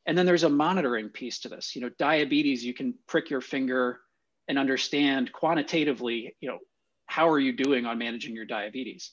And 0.09 0.17
then 0.17 0.25
there's 0.25 0.43
a 0.43 0.49
monitoring 0.49 1.11
piece 1.11 1.41
to 1.41 1.50
this. 1.50 1.77
You 1.77 1.83
know, 1.83 1.91
diabetes, 1.99 2.65
you 2.65 2.73
can 2.73 2.95
prick 3.07 3.29
your 3.29 3.43
finger 3.43 4.00
and 4.49 4.59
understand 4.59 5.31
quantitatively, 5.35 6.35
you 6.41 6.49
know, 6.49 6.59
how 7.05 7.29
are 7.29 7.38
you 7.38 7.53
doing 7.53 7.85
on 7.85 7.99
managing 7.99 8.35
your 8.35 8.47
diabetes? 8.47 9.12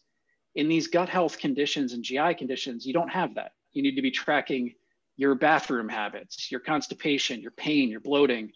In 0.56 0.70
these 0.70 0.88
gut 0.88 1.10
health 1.10 1.38
conditions 1.38 1.92
and 1.92 2.02
GI 2.02 2.36
conditions, 2.36 2.86
you 2.86 2.94
don't 2.94 3.10
have 3.10 3.36
that. 3.36 3.52
You 3.74 3.84
need 3.84 3.98
to 3.98 4.02
be 4.02 4.10
tracking 4.10 4.74
your 5.18 5.36
bathroom 5.36 5.90
habits, 5.90 6.50
your 6.50 6.62
constipation, 6.62 7.42
your 7.42 7.52
pain, 7.52 7.90
your 7.90 8.00
bloating. 8.00 8.54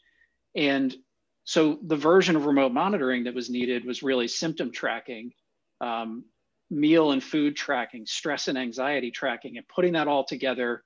And 0.55 0.96
so 1.43 1.77
the 1.84 1.98
version 1.98 2.38
of 2.38 2.46
remote 2.46 2.72
monitoring 2.72 3.25
that 3.25 3.36
was 3.36 3.50
needed 3.50 3.84
was 3.84 4.01
really 4.01 4.29
symptom 4.29 4.72
tracking, 4.72 5.34
um, 5.81 6.24
meal 6.69 7.12
and 7.12 7.22
food 7.22 7.58
tracking, 7.58 8.05
stress 8.05 8.48
and 8.48 8.58
anxiety 8.58 9.12
tracking, 9.12 9.58
and 9.58 9.67
putting 9.67 9.93
that 9.93 10.08
all 10.08 10.24
together 10.24 10.86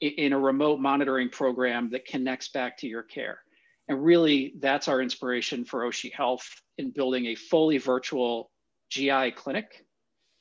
in, 0.00 0.32
a 0.32 0.38
remote 0.38 0.80
monitoring 0.80 1.28
program 1.28 1.90
that 1.90 2.06
connects 2.06 2.48
back 2.48 2.78
to 2.78 2.86
your 2.86 3.02
care. 3.02 3.40
And 3.88 4.04
really, 4.04 4.54
that's 4.60 4.88
our 4.88 5.00
inspiration 5.00 5.64
for 5.64 5.82
Oshi 5.82 6.12
Health 6.12 6.46
in 6.76 6.90
building 6.90 7.26
a 7.26 7.34
fully 7.34 7.78
virtual 7.78 8.50
GI 8.90 9.32
clinic 9.32 9.84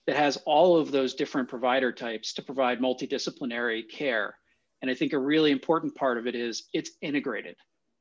that 0.06 0.16
has 0.16 0.38
all 0.46 0.78
of 0.78 0.92
those 0.92 1.16
different 1.16 1.50
provider 1.50 1.92
types 1.92 2.34
to 2.34 2.42
provide 2.42 2.80
multidisciplinary 2.80 3.90
care. 3.90 4.36
And 4.82 4.92
I 4.92 4.94
think 4.94 5.14
a 5.14 5.20
really 5.20 5.52
important 5.52 5.96
part 5.96 6.18
of 6.18 6.28
it 6.28 6.36
is 6.36 6.64
it's 6.74 6.92
integrated. 7.02 7.56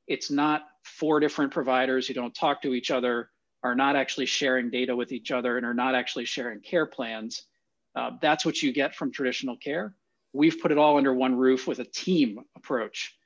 It's 0.07 0.31
not 0.31 0.63
four 0.85 1.21
different 1.21 1.53
providers 1.53 2.07
who 2.07 2.15
don't 2.15 2.35
talk 2.35 2.63
to 2.63 2.75
each 2.75 2.91
other, 2.91 3.31
are 3.63 3.75
not 3.75 3.97
actually 3.97 4.27
sharing 4.27 4.71
data 4.71 4.95
with 4.95 5.11
each 5.11 5.33
other, 5.33 5.57
and 5.57 5.67
are 5.67 5.75
not 5.75 5.95
actually 5.95 6.27
sharing 6.27 6.61
care 6.61 6.87
plans. 6.87 7.43
Uh, 7.97 8.11
that's 8.21 8.45
what 8.45 8.63
you 8.63 8.73
get 8.73 8.95
from 8.95 9.11
traditional 9.11 9.57
care. 9.57 9.95
We've 10.37 10.61
put 10.61 10.71
it 10.71 10.79
all 10.79 10.99
under 10.99 11.15
one 11.15 11.35
roof 11.35 11.67
with 11.67 11.79
a 11.79 11.85
team 11.85 12.41
approach 12.55 13.17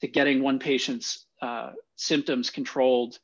to 0.00 0.08
getting 0.08 0.42
one 0.42 0.58
patient's 0.58 1.26
uh, 1.40 1.70
symptoms 1.94 2.50
controlled. 2.50 3.18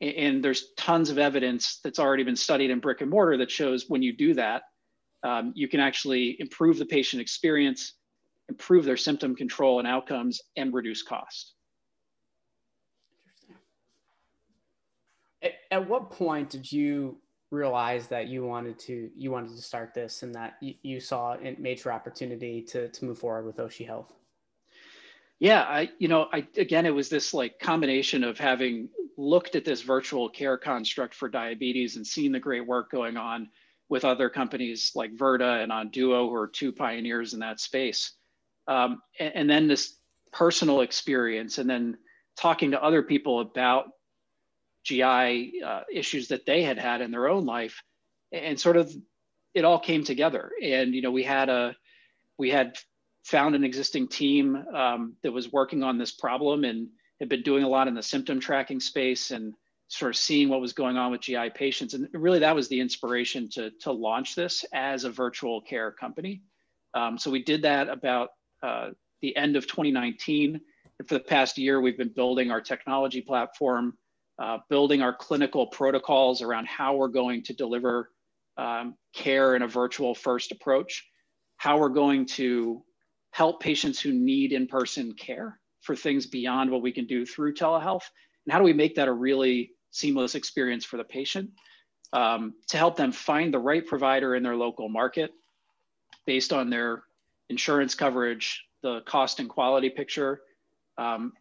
And 0.00 0.44
there's 0.44 0.72
tons 0.76 1.08
of 1.10 1.18
evidence 1.18 1.78
that's 1.82 2.00
already 2.00 2.24
been 2.24 2.36
studied 2.36 2.70
in 2.70 2.80
brick 2.80 3.00
and 3.00 3.10
mortar 3.10 3.36
that 3.38 3.50
shows 3.50 3.86
when 3.88 4.02
you 4.02 4.16
do 4.16 4.34
that, 4.34 4.62
um, 5.22 5.52
you 5.54 5.68
can 5.68 5.80
actually 5.80 6.36
improve 6.40 6.78
the 6.78 6.86
patient 6.86 7.22
experience, 7.22 7.94
improve 8.48 8.84
their 8.84 8.96
symptom 8.96 9.34
control 9.34 9.78
and 9.78 9.86
outcomes, 9.86 10.40
and 10.56 10.74
reduce 10.74 11.02
cost. 11.02 11.54
At, 15.42 15.52
at 15.70 15.88
what 15.88 16.10
point 16.10 16.50
did 16.50 16.70
you 16.70 17.18
realize 17.50 18.08
that 18.08 18.28
you 18.28 18.44
wanted 18.44 18.78
to 18.78 19.10
you 19.16 19.30
wanted 19.30 19.56
to 19.56 19.62
start 19.62 19.94
this 19.94 20.22
and 20.22 20.34
that 20.34 20.56
you, 20.60 20.74
you 20.82 21.00
saw 21.00 21.34
a 21.34 21.56
major 21.58 21.90
opportunity 21.90 22.62
to, 22.62 22.88
to 22.88 23.04
move 23.04 23.18
forward 23.18 23.46
with 23.46 23.56
Oshi 23.56 23.86
Health? 23.86 24.12
Yeah, 25.38 25.62
I, 25.62 25.90
you 25.98 26.08
know, 26.08 26.28
I 26.32 26.46
again, 26.56 26.84
it 26.84 26.94
was 26.94 27.08
this 27.08 27.32
like 27.32 27.58
combination 27.58 28.24
of 28.24 28.38
having 28.38 28.88
looked 29.16 29.56
at 29.56 29.64
this 29.64 29.82
virtual 29.82 30.28
care 30.28 30.58
construct 30.58 31.14
for 31.14 31.28
diabetes 31.28 31.96
and 31.96 32.06
seen 32.06 32.32
the 32.32 32.40
great 32.40 32.66
work 32.66 32.90
going 32.90 33.16
on 33.16 33.48
with 33.88 34.04
other 34.04 34.28
companies 34.28 34.92
like 34.94 35.16
Virta 35.16 35.62
and 35.62 35.72
Onduo, 35.72 36.28
who 36.28 36.34
are 36.34 36.48
two 36.48 36.72
pioneers 36.72 37.34
in 37.34 37.40
that 37.40 37.60
space. 37.60 38.12
Um, 38.66 39.00
and, 39.18 39.34
and 39.34 39.50
then 39.50 39.68
this 39.68 39.94
personal 40.32 40.82
experience, 40.82 41.58
and 41.58 41.70
then 41.70 41.96
talking 42.36 42.72
to 42.72 42.82
other 42.82 43.02
people 43.02 43.40
about 43.40 43.86
GI 44.88 45.62
uh, 45.64 45.82
issues 45.92 46.28
that 46.28 46.46
they 46.46 46.62
had 46.62 46.78
had 46.78 47.00
in 47.00 47.10
their 47.10 47.28
own 47.28 47.44
life, 47.44 47.82
and 48.32 48.58
sort 48.58 48.76
of 48.76 48.94
it 49.54 49.64
all 49.64 49.78
came 49.78 50.04
together. 50.04 50.50
And 50.62 50.94
you 50.94 51.02
know, 51.02 51.10
we 51.10 51.24
had 51.24 51.48
a 51.48 51.76
we 52.38 52.50
had 52.50 52.76
found 53.24 53.54
an 53.54 53.64
existing 53.64 54.08
team 54.08 54.56
um, 54.74 55.14
that 55.22 55.32
was 55.32 55.52
working 55.52 55.82
on 55.82 55.98
this 55.98 56.12
problem 56.12 56.64
and 56.64 56.88
had 57.20 57.28
been 57.28 57.42
doing 57.42 57.64
a 57.64 57.68
lot 57.68 57.88
in 57.88 57.94
the 57.94 58.02
symptom 58.02 58.40
tracking 58.40 58.80
space 58.80 59.30
and 59.30 59.54
sort 59.88 60.10
of 60.10 60.16
seeing 60.16 60.48
what 60.48 60.60
was 60.60 60.72
going 60.72 60.96
on 60.96 61.10
with 61.10 61.20
GI 61.20 61.50
patients. 61.50 61.94
And 61.94 62.08
really, 62.12 62.38
that 62.38 62.54
was 62.54 62.68
the 62.68 62.80
inspiration 62.80 63.48
to 63.50 63.70
to 63.82 63.92
launch 63.92 64.34
this 64.34 64.64
as 64.72 65.04
a 65.04 65.10
virtual 65.10 65.60
care 65.60 65.90
company. 65.90 66.42
Um, 66.94 67.18
so 67.18 67.30
we 67.30 67.42
did 67.42 67.62
that 67.62 67.88
about 67.88 68.30
uh, 68.62 68.90
the 69.20 69.36
end 69.36 69.56
of 69.56 69.66
2019. 69.66 70.60
And 70.98 71.08
for 71.08 71.14
the 71.14 71.20
past 71.20 71.58
year, 71.58 71.80
we've 71.80 71.98
been 71.98 72.12
building 72.14 72.50
our 72.50 72.60
technology 72.60 73.20
platform, 73.20 73.96
uh, 74.38 74.58
building 74.68 75.02
our 75.02 75.14
clinical 75.14 75.66
protocols 75.66 76.42
around 76.42 76.66
how 76.66 76.94
we're 76.96 77.08
going 77.08 77.42
to 77.42 77.52
deliver 77.52 78.10
um, 78.56 78.94
care 79.14 79.56
in 79.56 79.62
a 79.62 79.68
virtual 79.68 80.14
first 80.14 80.52
approach, 80.52 81.06
how 81.56 81.78
we're 81.78 81.88
going 81.88 82.26
to 82.26 82.82
help 83.30 83.60
patients 83.60 84.00
who 84.00 84.12
need 84.12 84.52
in-person 84.52 85.12
care 85.14 85.58
for 85.80 85.94
things 85.94 86.26
beyond 86.26 86.70
what 86.70 86.82
we 86.82 86.92
can 86.92 87.06
do 87.06 87.24
through 87.24 87.54
telehealth, 87.54 88.02
and 88.46 88.52
how 88.52 88.58
do 88.58 88.64
we 88.64 88.72
make 88.72 88.94
that 88.94 89.08
a 89.08 89.12
really 89.12 89.70
seamless 89.90 90.34
experience 90.34 90.84
for 90.84 90.96
the 90.96 91.04
patient 91.04 91.50
um, 92.12 92.54
to 92.68 92.76
help 92.76 92.96
them 92.96 93.12
find 93.12 93.52
the 93.52 93.58
right 93.58 93.86
provider 93.86 94.34
in 94.34 94.42
their 94.42 94.56
local 94.56 94.88
market 94.88 95.30
based 96.26 96.52
on 96.52 96.70
their 96.70 97.04
insurance 97.48 97.94
coverage, 97.94 98.64
the 98.82 99.00
cost 99.02 99.40
and 99.40 99.48
quality 99.48 99.88
picture, 99.88 100.40
um, 100.98 101.32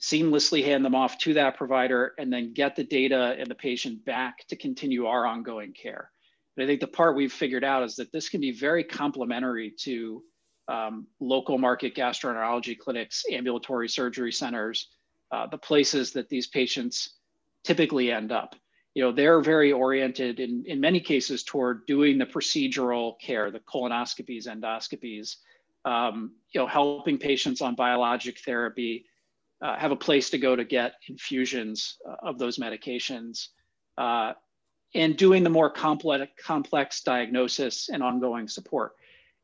seamlessly 0.00 0.64
hand 0.64 0.84
them 0.84 0.94
off 0.94 1.18
to 1.18 1.34
that 1.34 1.56
provider, 1.56 2.14
and 2.18 2.32
then 2.32 2.52
get 2.52 2.76
the 2.76 2.84
data 2.84 3.34
and 3.38 3.48
the 3.48 3.54
patient 3.54 4.04
back 4.04 4.46
to 4.48 4.56
continue 4.56 5.06
our 5.06 5.26
ongoing 5.26 5.72
care. 5.72 6.10
And 6.56 6.64
I 6.64 6.66
think 6.66 6.80
the 6.80 6.86
part 6.86 7.16
we've 7.16 7.32
figured 7.32 7.64
out 7.64 7.82
is 7.84 7.96
that 7.96 8.12
this 8.12 8.28
can 8.28 8.40
be 8.40 8.52
very 8.52 8.84
complementary 8.84 9.72
to 9.80 10.22
um, 10.68 11.06
local 11.20 11.58
market 11.58 11.94
gastroenterology 11.94 12.78
clinics, 12.78 13.24
ambulatory 13.30 13.88
surgery 13.88 14.32
centers, 14.32 14.88
uh, 15.32 15.46
the 15.46 15.58
places 15.58 16.12
that 16.12 16.28
these 16.28 16.46
patients 16.46 17.14
typically 17.64 18.12
end 18.12 18.32
up. 18.32 18.54
You 18.94 19.04
know, 19.04 19.12
they're 19.12 19.40
very 19.40 19.72
oriented 19.72 20.40
in, 20.40 20.64
in 20.66 20.80
many 20.80 21.00
cases 21.00 21.42
toward 21.42 21.86
doing 21.86 22.18
the 22.18 22.26
procedural 22.26 23.18
care, 23.20 23.50
the 23.50 23.60
colonoscopies, 23.60 24.46
endoscopies, 24.46 25.36
um, 25.84 26.32
you 26.52 26.60
know, 26.60 26.66
helping 26.66 27.18
patients 27.18 27.60
on 27.62 27.74
biologic 27.74 28.40
therapy 28.40 29.06
uh, 29.62 29.76
have 29.76 29.90
a 29.90 29.96
place 29.96 30.30
to 30.30 30.38
go 30.38 30.54
to 30.54 30.64
get 30.64 30.94
infusions 31.08 31.96
uh, 32.08 32.16
of 32.22 32.38
those 32.38 32.58
medications, 32.58 33.48
uh, 33.96 34.32
and 34.94 35.16
doing 35.16 35.42
the 35.42 35.50
more 35.50 35.70
complex, 35.70 36.30
complex 36.42 37.02
diagnosis 37.02 37.88
and 37.88 38.02
ongoing 38.02 38.48
support. 38.48 38.92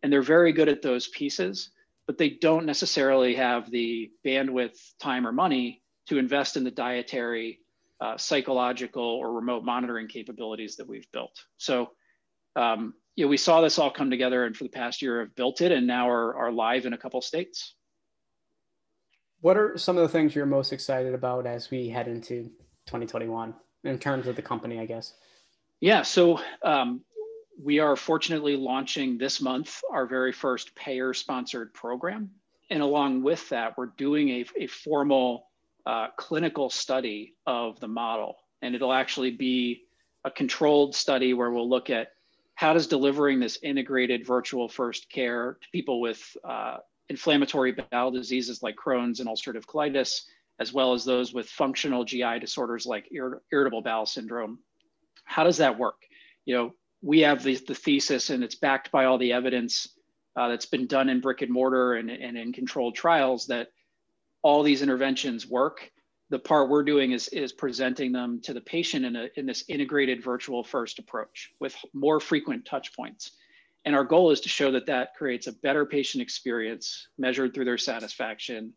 And 0.03 0.13
they're 0.13 0.23
very 0.23 0.53
good 0.53 0.69
at 0.69 0.83
those 0.83 1.09
pieces, 1.09 1.71
but 2.07 2.19
they 2.19 2.31
don't 2.31 2.67
necessarily 2.67 3.35
have 3.35 3.71
the 3.71 4.11
bandwidth, 4.25 4.79
time, 5.01 5.27
or 5.27 5.33
money 5.33 5.83
to 6.07 6.19
invest 6.19 6.57
in 6.57 6.65
the 6.65 6.71
dietary, 6.71 7.61
uh, 8.01 8.17
psychological, 8.17 9.03
or 9.03 9.33
remote 9.33 9.65
monitoring 9.65 10.09
capabilities 10.09 10.77
that 10.77 10.89
we've 10.89 11.11
built. 11.13 11.45
So 11.57 11.91
um, 12.57 12.95
you 13.17 13.25
know, 13.25 13.29
we 13.29 13.37
saw 13.37 13.61
this 13.61 13.79
all 13.79 13.91
come 13.91 14.11
together 14.11 14.45
and 14.45 14.57
for 14.57 14.65
the 14.65 14.71
past 14.71 15.03
year 15.03 15.21
have 15.21 15.35
built 15.35 15.61
it 15.61 15.73
and 15.73 15.87
now 15.87 16.09
are, 16.09 16.35
are 16.37 16.53
live 16.53 16.87
in 16.87 16.93
a 16.93 16.99
couple 16.99 17.21
states. 17.21 17.75
What 19.45 19.59
are 19.59 19.77
some 19.77 19.99
of 19.99 20.03
the 20.03 20.09
things 20.09 20.35
you're 20.35 20.47
most 20.47 20.73
excited 20.73 21.13
about 21.13 21.47
as 21.47 21.71
we 21.71 21.91
head 21.91 22.09
into 22.09 22.45
2021 22.87 23.53
in 23.85 23.99
terms 23.99 24.27
of 24.27 24.37
the 24.37 24.41
company, 24.41 24.81
I 24.81 24.87
guess? 24.87 25.13
Yeah, 25.81 26.01
so 26.01 26.41
um, 26.63 27.03
we 27.63 27.79
are 27.79 27.95
fortunately 27.95 28.57
launching 28.57 29.19
this 29.19 29.43
month 29.43 29.83
our 29.93 30.07
very 30.07 30.33
first 30.33 30.75
payer 30.75 31.13
sponsored 31.13 31.75
program. 31.75 32.31
And 32.71 32.83
along 32.83 33.23
with 33.23 33.47
that, 33.51 33.77
we're 33.77 33.91
doing 33.99 34.31
a, 34.31 34.47
a 34.61 34.67
formal 34.67 35.51
uh, 35.85 36.07
clinical 36.17 36.71
study 36.71 37.35
of 37.47 37.79
the 37.81 37.89
model. 37.89 38.37
And 38.63 38.75
it'll 38.75 38.95
actually 38.95 39.33
be 39.33 39.83
a 40.25 40.31
controlled 40.31 40.95
study 40.95 41.35
where 41.35 41.51
we'll 41.51 41.69
look 41.69 41.91
at 41.91 42.13
how 42.55 42.73
does 42.73 42.87
delivering 42.87 43.41
this 43.41 43.59
integrated 43.63 44.27
virtual 44.27 44.71
first 44.71 45.11
care 45.11 45.59
to 45.61 45.69
people 45.71 46.01
with 46.01 46.35
uh, 46.49 46.79
inflammatory 47.09 47.73
bowel 47.73 48.11
diseases 48.11 48.63
like 48.63 48.77
Crohn's 48.77 49.21
and 49.21 49.29
ulcerative 49.29 49.67
colitis, 49.67 50.23
as 50.59 50.73
well 50.73 50.93
as 50.93 51.05
those 51.05 51.33
with 51.33 51.49
functional 51.49 52.05
GI 52.05 52.39
disorders 52.41 52.87
like 52.87 53.09
ir- 53.13 53.43
irritable 53.53 53.83
bowel 53.83 54.07
syndrome, 54.07 54.59
how 55.25 55.45
does 55.45 55.59
that 55.59 55.79
work? 55.79 56.03
You 56.45 56.55
know, 56.55 56.75
we 57.03 57.21
have 57.21 57.43
the, 57.43 57.57
the 57.57 57.75
thesis 57.75 58.31
and 58.31 58.43
it's 58.43 58.55
backed 58.55 58.91
by 58.91 59.05
all 59.05 59.19
the 59.19 59.33
evidence 59.33 59.89
uh, 60.37 60.49
that's 60.49 60.67
been 60.67 60.87
done 60.87 61.09
in 61.09 61.21
brick 61.21 61.43
and 61.43 61.53
mortar 61.53 61.95
and, 61.95 62.11
and 62.11 62.37
in 62.37 62.53
controlled 62.53 62.95
trials 62.95 63.47
that 63.47 63.69
all 64.43 64.63
these 64.63 64.83
interventions 64.83 65.47
work 65.47 65.91
the 66.31 66.39
part 66.39 66.69
we're 66.69 66.83
doing 66.83 67.13
is, 67.13 67.29
is 67.29 67.53
presenting 67.53 68.13
them 68.13 68.41
to 68.41 68.53
the 68.53 68.61
patient 68.61 69.05
in, 69.05 69.17
a, 69.17 69.29
in 69.37 69.47
this 69.47 69.65
integrated 69.69 70.23
virtual 70.23 70.65
first 70.65 70.99
approach 70.99 71.53
with 71.61 71.77
more 71.93 72.19
frequent 72.19 72.65
touch 72.65 72.95
points. 72.95 73.37
And 73.85 73.95
our 73.95 74.05
goal 74.05 74.31
is 74.31 74.41
to 74.43 74.49
show 74.49 74.71
that 74.73 74.87
that 74.87 75.15
creates 75.15 75.47
a 75.47 75.53
better 75.53 75.85
patient 75.85 76.23
experience 76.23 77.09
measured 77.19 77.55
through 77.55 77.67
their 77.67 77.79
satisfaction, 77.79 78.73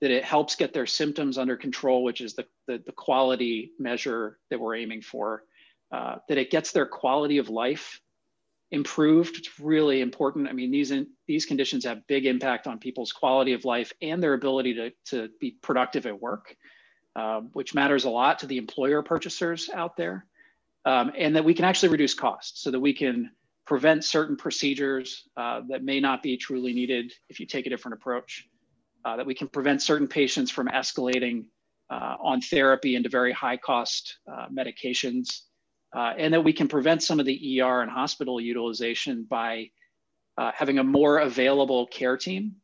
that 0.00 0.10
it 0.10 0.24
helps 0.24 0.56
get 0.56 0.72
their 0.72 0.86
symptoms 0.86 1.38
under 1.38 1.56
control, 1.56 2.04
which 2.04 2.20
is 2.20 2.34
the, 2.34 2.46
the, 2.66 2.82
the 2.84 2.92
quality 2.92 3.72
measure 3.78 4.38
that 4.50 4.60
we're 4.60 4.76
aiming 4.76 5.00
for, 5.00 5.44
uh, 5.90 6.16
that 6.28 6.38
it 6.38 6.50
gets 6.50 6.72
their 6.72 6.86
quality 6.86 7.38
of 7.38 7.48
life 7.48 8.00
improved. 8.70 9.36
It's 9.36 9.60
really 9.60 10.00
important. 10.00 10.48
I 10.48 10.52
mean, 10.52 10.70
these, 10.70 10.90
in, 10.90 11.06
these 11.26 11.46
conditions 11.46 11.84
have 11.84 12.06
big 12.06 12.26
impact 12.26 12.66
on 12.66 12.78
people's 12.78 13.12
quality 13.12 13.52
of 13.52 13.64
life 13.64 13.92
and 14.02 14.22
their 14.22 14.34
ability 14.34 14.74
to, 14.74 14.92
to 15.06 15.28
be 15.40 15.56
productive 15.62 16.06
at 16.06 16.20
work 16.20 16.56
um, 17.16 17.50
which 17.52 17.74
matters 17.74 18.04
a 18.04 18.10
lot 18.10 18.38
to 18.40 18.46
the 18.46 18.58
employer 18.58 19.02
purchasers 19.02 19.68
out 19.72 19.96
there, 19.96 20.26
um, 20.84 21.12
and 21.16 21.36
that 21.36 21.44
we 21.44 21.54
can 21.54 21.64
actually 21.64 21.90
reduce 21.90 22.14
costs 22.14 22.62
so 22.62 22.70
that 22.70 22.80
we 22.80 22.92
can 22.92 23.30
prevent 23.66 24.04
certain 24.04 24.36
procedures 24.36 25.28
uh, 25.36 25.60
that 25.68 25.84
may 25.84 26.00
not 26.00 26.22
be 26.22 26.36
truly 26.36 26.72
needed 26.72 27.12
if 27.28 27.38
you 27.38 27.46
take 27.46 27.66
a 27.66 27.70
different 27.70 27.94
approach, 27.94 28.48
uh, 29.04 29.16
that 29.16 29.26
we 29.26 29.34
can 29.34 29.48
prevent 29.48 29.82
certain 29.82 30.08
patients 30.08 30.50
from 30.50 30.68
escalating 30.68 31.44
uh, 31.90 32.16
on 32.20 32.40
therapy 32.40 32.96
into 32.96 33.08
very 33.08 33.32
high 33.32 33.56
cost 33.56 34.18
uh, 34.30 34.46
medications, 34.52 35.42
uh, 35.94 36.14
and 36.16 36.32
that 36.32 36.42
we 36.42 36.52
can 36.52 36.66
prevent 36.66 37.02
some 37.02 37.20
of 37.20 37.26
the 37.26 37.60
ER 37.60 37.82
and 37.82 37.90
hospital 37.90 38.40
utilization 38.40 39.26
by 39.28 39.68
uh, 40.38 40.50
having 40.54 40.78
a 40.78 40.84
more 40.84 41.18
available 41.18 41.86
care 41.86 42.16
team 42.16 42.56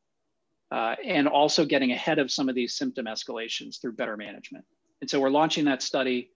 and 0.71 1.29
also 1.29 1.65
getting 1.65 1.93
ahead 1.93 2.19
of 2.19 2.31
some 2.31 2.49
of 2.49 2.55
these 2.55 2.77
symptom 2.77 3.07
escalations 3.07 3.81
through 3.81 3.93
better 3.93 4.17
management. 4.17 4.65
And 5.01 5.09
so 5.09 5.21
we're 5.21 5.31
launching 5.31 5.65
that 5.67 5.83
study 5.83 6.31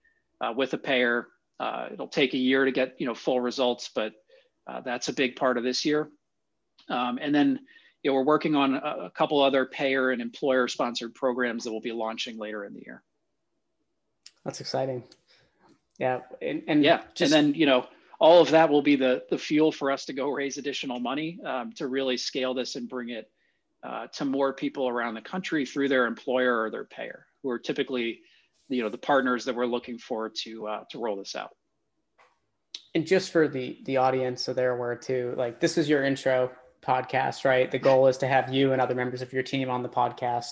with 0.55 0.73
a 0.73 0.77
payer. 0.77 1.27
It'll 1.91 2.07
take 2.07 2.33
a 2.33 2.37
year 2.37 2.65
to 2.65 2.71
get 2.71 2.95
you 2.99 3.05
know 3.05 3.15
full 3.15 3.39
results, 3.39 3.89
but 3.93 4.13
uh, 4.67 4.81
that's 4.81 5.09
a 5.09 5.13
big 5.13 5.35
part 5.35 5.57
of 5.57 5.63
this 5.63 5.85
year. 5.85 6.09
Um, 6.89 7.19
and 7.21 7.33
then 7.33 7.59
you 8.03 8.11
know, 8.11 8.15
we're 8.15 8.23
working 8.23 8.55
on 8.55 8.75
a, 8.75 9.05
a 9.05 9.11
couple 9.11 9.41
other 9.41 9.65
payer 9.65 10.11
and 10.11 10.21
employer 10.21 10.67
sponsored 10.67 11.15
programs 11.15 11.63
that 11.63 11.71
we'll 11.71 11.81
be 11.81 11.91
launching 11.91 12.37
later 12.37 12.65
in 12.65 12.73
the 12.73 12.81
year. 12.85 13.01
That's 14.43 14.59
exciting. 14.59 15.03
Yeah, 15.99 16.19
and, 16.41 16.63
and 16.67 16.83
yeah, 16.83 17.03
just... 17.13 17.33
and 17.33 17.53
then 17.53 17.59
you 17.59 17.65
know 17.65 17.87
all 18.19 18.41
of 18.41 18.51
that 18.51 18.69
will 18.69 18.81
be 18.81 18.95
the 18.95 19.23
the 19.29 19.37
fuel 19.37 19.71
for 19.71 19.91
us 19.91 20.05
to 20.05 20.13
go 20.13 20.29
raise 20.29 20.57
additional 20.57 20.99
money 20.99 21.39
um, 21.45 21.71
to 21.73 21.87
really 21.87 22.17
scale 22.17 22.53
this 22.53 22.75
and 22.75 22.89
bring 22.89 23.09
it 23.09 23.31
uh, 23.83 24.07
to 24.07 24.25
more 24.25 24.53
people 24.53 24.87
around 24.87 25.13
the 25.13 25.21
country 25.21 25.65
through 25.65 25.89
their 25.89 26.05
employer 26.05 26.63
or 26.63 26.69
their 26.69 26.85
payer, 26.85 27.25
who 27.41 27.49
are 27.49 27.59
typically, 27.59 28.21
you 28.69 28.81
know, 28.81 28.89
the 28.89 28.97
partners 28.97 29.45
that 29.45 29.55
we're 29.55 29.65
looking 29.65 29.97
for 29.97 30.29
to 30.29 30.67
uh, 30.67 30.83
to 30.89 30.99
roll 30.99 31.15
this 31.15 31.35
out. 31.35 31.51
And 32.95 33.05
just 33.07 33.31
for 33.31 33.47
the 33.47 33.79
the 33.85 33.97
audience, 33.97 34.43
so 34.43 34.53
they're 34.53 34.75
aware 34.75 34.95
too, 34.95 35.33
like 35.37 35.59
this 35.59 35.77
is 35.77 35.89
your 35.89 36.03
intro 36.03 36.51
podcast, 36.85 37.45
right? 37.45 37.71
The 37.71 37.79
goal 37.79 38.07
is 38.07 38.17
to 38.17 38.27
have 38.27 38.53
you 38.53 38.73
and 38.73 38.81
other 38.81 38.95
members 38.95 39.21
of 39.21 39.33
your 39.33 39.43
team 39.43 39.69
on 39.69 39.81
the 39.81 39.89
podcast 39.89 40.51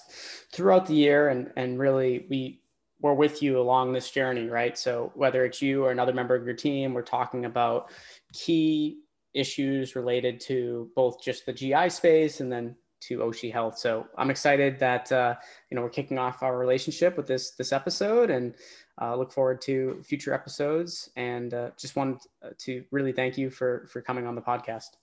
throughout 0.52 0.86
the 0.88 0.96
year, 0.96 1.30
and 1.30 1.52
and 1.56 1.80
really 1.80 2.26
we 2.30 2.62
we're 3.02 3.14
with 3.14 3.42
you 3.42 3.60
along 3.60 3.94
this 3.94 4.12
journey, 4.12 4.48
right? 4.48 4.78
So 4.78 5.12
whether 5.16 5.44
it's 5.46 5.62
you 5.62 5.84
or 5.84 5.92
another 5.92 6.14
member 6.14 6.36
of 6.36 6.46
your 6.46 6.56
team, 6.56 6.94
we're 6.94 7.02
talking 7.02 7.46
about 7.46 7.92
key 8.34 9.00
issues 9.34 9.96
related 9.96 10.40
to 10.42 10.90
both 10.96 11.22
just 11.22 11.46
the 11.46 11.54
GI 11.54 11.90
space 11.90 12.42
and 12.42 12.52
then 12.52 12.76
to 13.02 13.20
Oshi 13.20 13.52
Health. 13.52 13.78
So 13.78 14.06
I'm 14.18 14.30
excited 14.30 14.80
that 14.80 15.12
uh, 15.12 15.36
you 15.70 15.76
know 15.76 15.82
we're 15.82 15.90
kicking 15.90 16.20
off 16.20 16.44
our 16.44 16.58
relationship 16.58 17.18
with 17.18 17.28
this 17.28 17.52
this 17.52 17.74
episode, 17.74 18.30
and 18.30 18.56
uh, 19.00 19.16
look 19.16 19.32
forward 19.32 19.62
to 19.62 20.02
future 20.04 20.34
episodes. 20.34 21.10
And 21.16 21.54
uh, 21.54 21.72
just 21.78 21.96
wanted 21.96 22.20
uh, 22.44 22.50
to 22.60 22.84
really 22.92 23.12
thank 23.12 23.38
you 23.38 23.50
for 23.50 23.88
for 23.92 24.02
coming 24.02 24.26
on 24.26 24.36
the 24.36 24.42
podcast. 24.42 24.98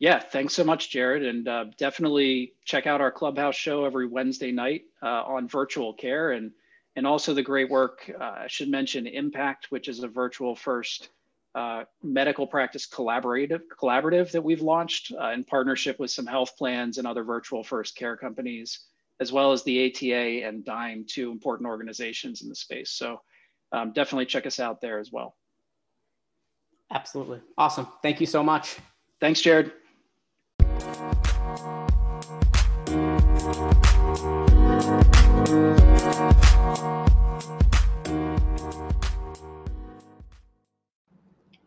Yeah, 0.00 0.20
thanks 0.20 0.54
so 0.54 0.64
much, 0.64 0.90
Jared, 0.90 1.24
and 1.24 1.48
uh, 1.48 1.64
definitely 1.76 2.54
check 2.64 2.86
out 2.86 3.00
our 3.00 3.10
clubhouse 3.10 3.56
show 3.56 3.84
every 3.84 4.06
Wednesday 4.06 4.52
night 4.52 4.82
uh, 5.02 5.22
on 5.24 5.48
virtual 5.48 5.92
care 5.92 6.32
and 6.32 6.52
and 6.96 7.06
also 7.06 7.32
the 7.32 7.42
great 7.42 7.70
work, 7.70 8.10
uh, 8.20 8.24
I 8.24 8.46
should 8.48 8.68
mention 8.68 9.06
Impact, 9.06 9.70
which 9.70 9.86
is 9.86 10.02
a 10.02 10.08
virtual 10.08 10.56
first 10.56 11.10
medical 12.02 12.46
practice 12.46 12.86
collaborative 12.86 13.62
collaborative 13.80 14.30
that 14.30 14.42
we've 14.42 14.60
launched 14.62 15.10
in 15.10 15.42
partnership 15.42 15.98
with 15.98 16.10
some 16.10 16.26
health 16.26 16.56
plans 16.56 16.98
and 16.98 17.06
other 17.06 17.24
virtual 17.24 17.64
first 17.64 17.96
care 17.96 18.16
companies, 18.16 18.80
as 19.20 19.32
well 19.32 19.52
as 19.52 19.64
the 19.64 19.86
ATA 19.86 20.46
and 20.46 20.64
DIME, 20.64 21.04
two 21.08 21.30
important 21.30 21.68
organizations 21.68 22.42
in 22.42 22.48
the 22.48 22.54
space. 22.54 22.90
So 22.92 23.20
um, 23.72 23.92
definitely 23.92 24.26
check 24.26 24.46
us 24.46 24.60
out 24.60 24.80
there 24.80 24.98
as 24.98 25.10
well. 25.12 25.36
Absolutely. 26.90 27.40
Awesome. 27.56 27.86
Thank 28.02 28.20
you 28.20 28.26
so 28.26 28.42
much. 28.42 28.76
Thanks, 29.20 29.40
Jared. 29.40 29.72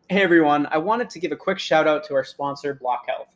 Hey 0.08 0.20
everyone, 0.20 0.66
I 0.70 0.76
wanted 0.76 1.08
to 1.10 1.18
give 1.18 1.32
a 1.32 1.36
quick 1.36 1.58
shout 1.58 1.86
out 1.86 2.04
to 2.04 2.14
our 2.14 2.24
sponsor, 2.24 2.78
BlocHealth. 2.82 3.31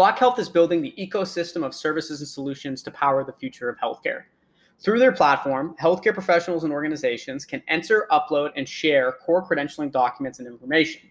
BlocHealth 0.00 0.38
is 0.38 0.48
building 0.48 0.80
the 0.80 0.94
ecosystem 0.96 1.62
of 1.62 1.74
services 1.74 2.20
and 2.20 2.28
solutions 2.28 2.82
to 2.82 2.90
power 2.90 3.22
the 3.22 3.34
future 3.34 3.68
of 3.68 3.76
healthcare. 3.76 4.22
Through 4.78 4.98
their 4.98 5.12
platform, 5.12 5.76
healthcare 5.78 6.14
professionals 6.14 6.64
and 6.64 6.72
organizations 6.72 7.44
can 7.44 7.62
enter, 7.68 8.06
upload, 8.10 8.52
and 8.56 8.66
share 8.66 9.12
core 9.12 9.46
credentialing 9.46 9.92
documents 9.92 10.38
and 10.38 10.48
information. 10.48 11.02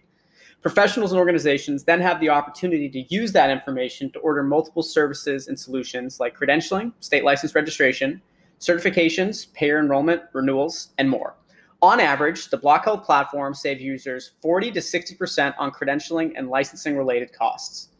Professionals 0.60 1.12
and 1.12 1.20
organizations 1.20 1.84
then 1.84 2.00
have 2.00 2.18
the 2.18 2.30
opportunity 2.30 2.88
to 2.88 3.14
use 3.14 3.30
that 3.30 3.48
information 3.48 4.10
to 4.10 4.18
order 4.18 4.42
multiple 4.42 4.82
services 4.82 5.46
and 5.46 5.56
solutions 5.56 6.18
like 6.18 6.36
credentialing, 6.36 6.92
state 6.98 7.22
license 7.22 7.54
registration, 7.54 8.20
certifications, 8.58 9.52
payer 9.52 9.78
enrollment, 9.78 10.20
renewals, 10.32 10.88
and 10.98 11.08
more. 11.08 11.36
On 11.80 12.00
average, 12.00 12.50
the 12.50 12.58
BlocHealth 12.58 13.04
platform 13.04 13.54
saves 13.54 13.80
users 13.80 14.32
40 14.42 14.72
to 14.72 14.80
60% 14.80 15.54
on 15.58 15.70
credentialing 15.70 16.32
and 16.34 16.48
licensing 16.48 16.96
related 16.96 17.32
costs. 17.32 17.90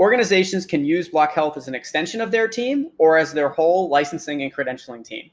Organizations 0.00 0.64
can 0.64 0.84
use 0.84 1.08
BlocHealth 1.08 1.56
as 1.56 1.66
an 1.66 1.74
extension 1.74 2.20
of 2.20 2.30
their 2.30 2.46
team 2.46 2.92
or 2.98 3.18
as 3.18 3.32
their 3.32 3.48
whole 3.48 3.88
licensing 3.88 4.42
and 4.42 4.54
credentialing 4.54 5.04
team. 5.04 5.28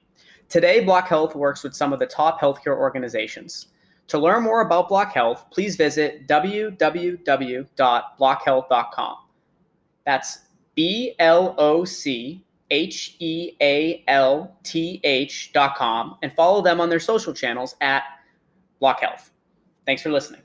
Today, 0.50 0.84
BlocHealth 0.84 1.36
works 1.36 1.64
with 1.64 1.76
some 1.76 1.94
of 1.94 2.00
the 2.00 2.08
top 2.08 2.42
healthcare 2.42 2.78
organizations. 2.78 3.68
To 4.08 4.18
learn 4.20 4.44
more 4.44 4.62
about 4.62 4.90
BlocHealth, 4.90 5.52
please 5.52 5.76
visit 5.76 6.28
www.blochealth.com. 6.28 9.16
That's 10.06 10.40
B 10.76 11.16
L 11.20 11.56
O 11.58 11.86
C 11.86 12.46
H 12.70 13.16
E 13.20 13.54
A 13.62 14.04
L 14.08 14.56
T 14.64 15.02
H 15.04 15.52
dot 15.54 15.76
com 15.76 16.18
and 16.22 16.32
follow 16.34 16.62
them 16.62 16.80
on 16.80 16.90
their 16.90 17.00
social 17.00 17.34
channels 17.34 17.76
at 17.82 18.04
Block 18.80 19.02
Health. 19.02 19.32
Thanks 19.86 20.04
for 20.04 20.12
listening. 20.12 20.45